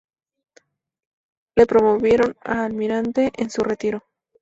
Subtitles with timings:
[1.55, 4.03] Le promovieron a almirante en su retiro.